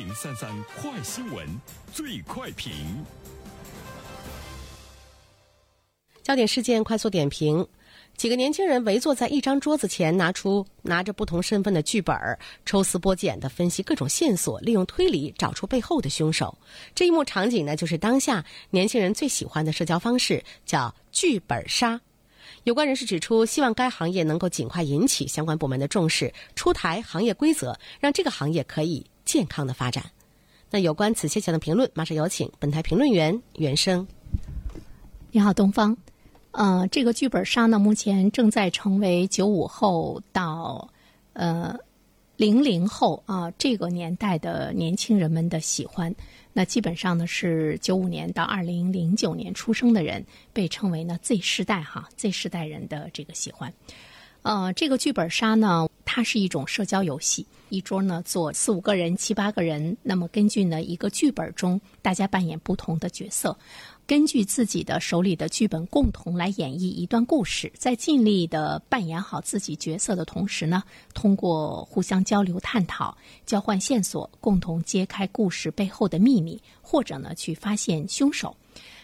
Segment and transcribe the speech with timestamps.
[0.00, 1.46] 零三三快新闻
[1.92, 2.72] 最快评。
[6.22, 7.68] 焦点事件快速点评：
[8.16, 12.16] 几个年轻人围坐在一张桌子前，拿出拿着不同身份的剧本，
[12.64, 16.56] 抽丝剥茧的分析各种线索，利用推理找出背后的凶手。
[16.94, 22.00] 这一幕场景呢，就是当下年轻人最喜欢的社交方式，叫剧本杀。
[22.64, 30.04] 有关人士指出，希望该行业能够尽快引起相关部门的重视，出台行业规则，让这个行业可以健康的发展。
[30.72, 34.04] 那有关此现象的评论，马上有请本台评论员袁生。
[35.30, 35.96] 你好，东方。
[36.50, 40.90] 呃，这个剧本杀呢，目前正在成为九五后到
[41.32, 41.78] 呃
[42.34, 46.12] 零零后啊这个年代的年轻人们的喜欢。
[46.52, 53.72] 那基本上呢，是九五年到二零零九年出生的人，被称为呢 Z 世代哈，Z 世代人的这个喜欢。
[54.42, 63.56] 呃，这个剧本杀呢，它是一种社交游戏，一桌呢坐四五个人、七八个人，那么根据呢一个剧本中，大家扮演不同的角色。
[64.06, 78.56] 根据自己的手里的剧本，共同来演绎一段故事，在尽力的扮演好自己角色的同时呢，通过互相交流、探讨、交换线索，共同揭开故事背后的秘密，或者呢，去发现凶手。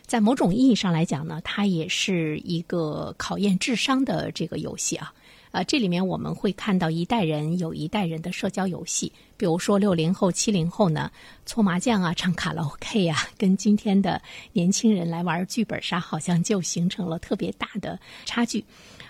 [0.07, 5.13] 在某种意义上来讲呢，它也是一个考验智商的这个游戏啊。
[5.57, 11.11] 呃，这里面我们会看到一代人有一代人的社交游戏，比如说六零后、七零后呢，
[11.47, 14.21] 搓麻将啊、唱卡拉 OK 啊，跟今天的
[14.53, 18.63] 年轻人来玩剧本杀，好像就形成了特别大的差距。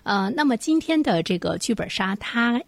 [0.05, 2.63] 呃，那么今天的这个剧本杀，它。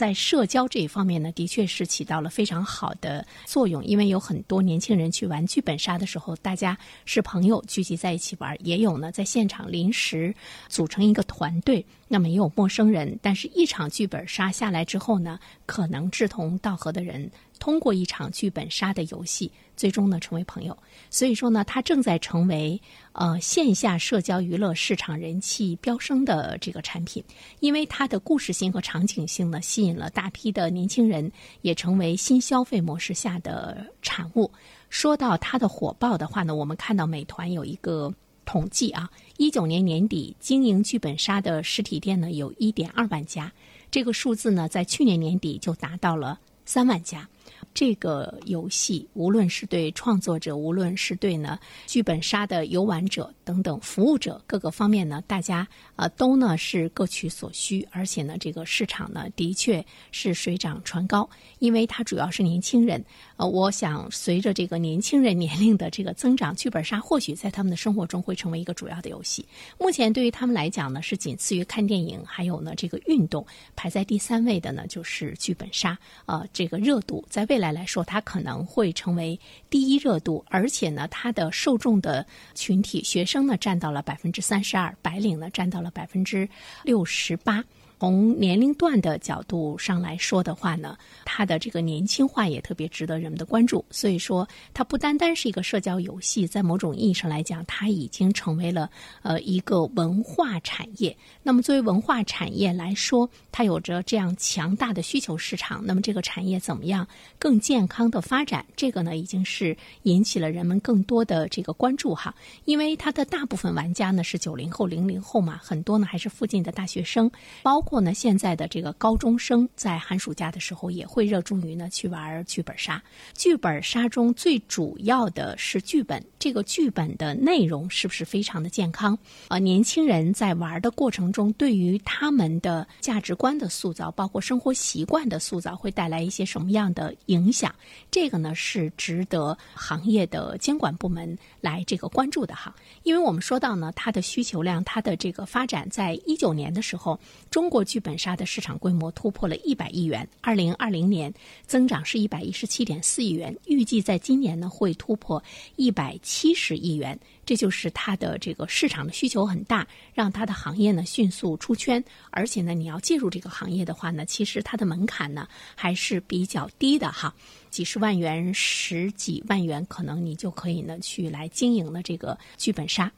[0.00, 3.84] 在社交这一方面呢，的确是起到了非常好的作用。
[3.84, 10.34] 因为有很多年轻人去玩剧本杀的时候，大家是朋友聚集在一起玩；也有呢，在现场临时
[10.70, 13.18] 组成一个团队，那么也有陌生人。
[13.20, 17.30] 但是，一场剧本杀下来之后呢，可能志同道合的人。
[17.60, 20.76] 通过一场剧本杀的游戏，最终呢成为朋友。
[21.10, 22.80] 所以说呢，它正在成为
[23.12, 27.22] 呃线下社交娱乐市场人气飙升的这个产品，
[27.60, 34.50] 因为它的故事性和场景性呢，吸引了大批的年轻人，也成为新消费模式下的产物。
[34.88, 38.12] 说到它的火爆的话呢，我们看到美团有一个
[38.46, 43.52] 统计啊，一九年年底经营剧本杀的实体店呢有一点二万家，
[43.90, 47.28] 这个数字呢在去年年底就达到了三万家。
[47.72, 55.66] 这个游戏，无论是对创作者，无论是对呢剧本杀的游玩者等等服务者各个方面呢，大家
[55.96, 61.28] 啊都呢是各取所需，而且呢这个市场呢的确是水涨船高，
[61.58, 63.04] 因为它主要是年轻人。
[63.36, 69.46] 呃，我想随着这个年轻人年龄的这个增长，剧本杀或许在他们的生活中会成为一个主要的游戏。
[69.78, 73.44] 目前对于他们来讲呢，是仅次于看电影，还有呢这个运动
[73.74, 75.98] 排在第三位的呢就是剧本杀。
[76.26, 79.38] 呃，这个热度在未来来说，它可能会成为
[79.68, 82.24] 第一热度，而且呢，它的受众的
[82.54, 86.48] 群体，学生呢占到了百分之三十二，白领呢占到了百分之
[86.84, 87.64] 六十八。
[88.00, 93.84] 从年龄段的角度上来说的话呢，它的这个年轻化也特别值得人们的关注。
[93.90, 98.88] 所以说，它不单单是一个社交游戏，在某种意义上来讲，它已经成为了
[99.20, 101.14] 呃一个文化产业。
[101.42, 105.84] 那么，作为文化产业来说，它有着这样强大的需求市场。
[105.84, 107.06] 那么，这个产业怎么样
[107.38, 108.64] 更健康的发展？
[108.74, 112.34] 这个呢，已经是引起了人们更多的这个关注哈。
[112.64, 117.30] 因为它的大部分玩家呢是九零后、零零后嘛，很多呢还是附近的大学生，
[117.62, 117.78] 包。
[117.90, 123.02] 或呢，现在的这个高中生在寒暑假的时候也会热衷于呢去玩剧本杀。
[123.34, 129.16] 剧本杀中最主要的是剧本，这个剧本的内容是不是非常的健康？
[129.48, 137.74] 啊，年轻人在玩的过程中，对于他们的价值观的塑造，包括生活习惯的塑造，会带来一些什么样的影响？
[138.10, 142.74] 这个呢是值得行业的监管部门来这个关注的哈。
[143.02, 147.20] 因为我们说到呢，它的需求量，它的这个发展，在一九年的时候，
[147.50, 147.84] 中国。
[147.90, 151.34] 剧本杀的市场规模突破了一百亿元，二零二零年
[151.66, 155.42] 增长是一百一十七点四亿元，预计在今年呢会突破
[155.74, 157.18] 一百七十亿元。
[157.44, 159.84] 这就是它的这个市场的需求很大，
[160.14, 162.02] 让它的行业呢迅速出圈。
[162.30, 167.34] 而且呢，你要介入这个行业的话呢，其实它的门槛呢还是比较低的哈，
[167.68, 173.10] 几十万元、十几万元，可能你就可以呢去来经营了这个剧本杀。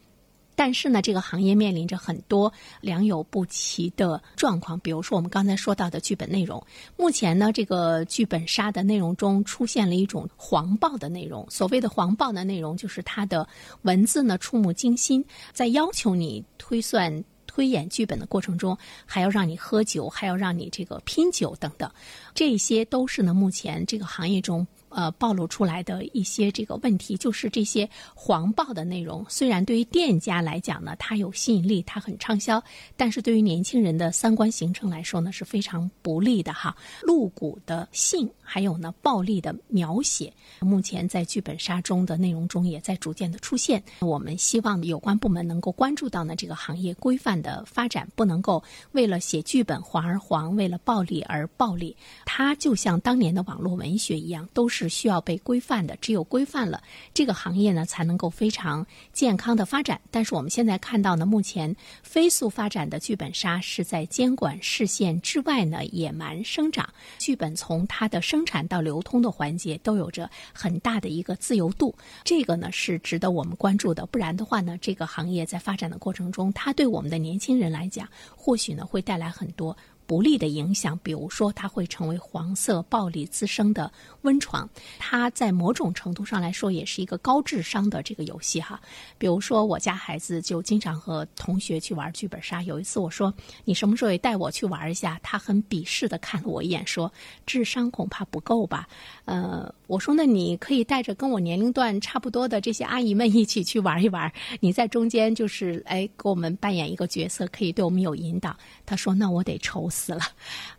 [0.54, 4.78] 但是呢，这个行业面临着很多良莠不齐的状况。
[4.80, 6.62] 比如说，我们刚才说到的剧本内容，
[6.96, 11.46] 目前呢，这个剧本杀的内容中出现了一种黄暴的内容。
[11.50, 13.48] 所谓的黄暴的内容，就是它的
[13.82, 18.76] 文字呢触目惊心，在要求你推算、推演剧本的过程中，
[19.06, 21.90] 还要让你喝酒，还要让你这个拼酒等等，
[22.34, 24.66] 这些都是呢目前这个行业中。
[24.94, 32.62] 呃暴露出来的一些这个问题，就是这些黄暴的内容，虽然对于店家来讲呢，它有吸引力，它很畅销，
[32.96, 36.76] 但是对于年轻人的三观形成来说呢，是非常不利的哈。
[37.02, 43.82] 露骨的性，还有呢暴力的描写，目前在剧本杀中的内容中也在逐渐的出现。
[44.00, 48.62] 我们希望有关部门能够关注到呢这个行业规范的发展，不能够
[48.92, 51.96] 为了写剧本黄而黄，为了暴力而暴力。
[52.24, 55.96] 它就像当年的网络文学一样，都是是需要被规范的。
[56.00, 56.82] 只有规范了，
[57.14, 60.00] 这个行业呢才能够非常健康的发展。
[60.10, 66.88] 但是我们现在看到呢，目前飞速发展的剧本杀是在监管视线之外呢野蛮生长。
[67.18, 71.94] 剧本从它的生产到流通的环节都有着很大的一个自由度，
[72.24, 74.04] 这个呢是值得我们关注的。
[74.06, 79.76] 不然的话呢，这个行业在发展的过程中，它对我们的年轻人来讲，或许呢会带来很多。
[80.06, 83.90] 不利的影响，比如说它会成为黄色暴力滋生的
[84.22, 84.68] 温床。
[84.98, 88.80] 它在某种程度上来说，也是一个高智商的这个游戏哈。
[89.18, 92.62] 比如说，我家孩子就经常和同学去玩剧本杀。
[92.62, 93.32] 有一次我说
[93.64, 97.12] ：“你什么时候也带我去玩一下？”他很鄙视的看了我一眼，说
[97.46, 98.86] ：“智商恐怕不够吧？”
[99.24, 104.30] 呃，我说：“那你可以带着跟我年龄段差不多的这些阿姨们一起去玩一玩。
[104.60, 110.20] 你在中间就是哎，给我们扮演一个角色，可以对我们有引导。”他说：“那我得愁死。”了，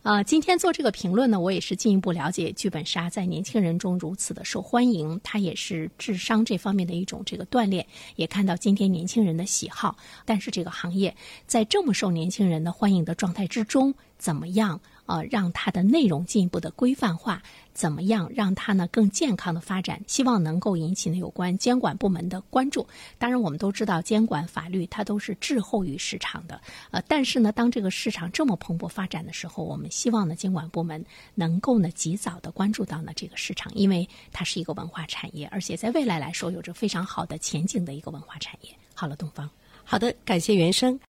[0.02, 0.22] 啊！
[0.22, 9.96] 今天做这个评论呢，我也是进一步了解剧本杀在年轻人中如此的受欢迎，它也是智商这方面的一种这个锻炼，也看到今天年轻人的喜好。
[10.24, 11.16] 但是这个行业
[11.46, 14.80] 在这么受年轻人的欢迎的状态之中，怎么样？
[15.06, 17.42] 呃，让它的内容进一步的规范化，
[17.72, 20.00] 怎么样让它呢更健康的发展？
[20.06, 22.86] 希望能够引起呢有关监管部门的关注。
[23.18, 26.60] 当然，我们都知道监管法律它都是滞后于市场的。
[26.90, 31.04] 呃，但是呢，当这个市场这么蓬勃发展的时候，我们希望呢监管部门
[31.34, 38.70] 能够呢及早的关注到呢这个市场，因为它是一个文化产业，而且在未来来说有着非常好的前景的一个文化产业。
[38.94, 39.50] 好了，东方，
[39.84, 40.98] 好的，感谢原生。